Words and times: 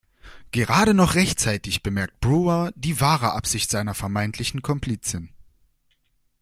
Gerade 0.49 0.95
noch 0.95 1.13
rechtzeitig 1.13 1.83
bemerkt 1.83 2.21
Brewer 2.21 2.71
die 2.75 2.99
wahre 2.99 3.33
Absicht 3.33 3.69
seiner 3.69 3.93
vermeintlichen 3.93 4.63
Komplizin. 4.63 5.29